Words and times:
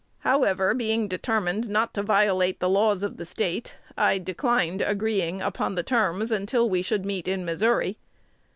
However, 0.21 0.73
being 0.73 1.07
determined 1.07 1.69
not 1.69 1.93
to 1.93 2.01
violate 2.01 2.59
the 2.59 2.67
laws 2.67 3.03
of 3.03 3.17
the 3.17 3.23
State, 3.23 3.75
I 3.95 4.17
declined 4.17 4.81
agreeing 4.81 5.43
upon 5.43 5.75
the 5.75 5.83
terms 5.83 6.31
until 6.31 6.67
we 6.67 6.81
should 6.81 7.05
meet 7.05 7.27
in 7.27 7.45
Missouri. 7.45 7.99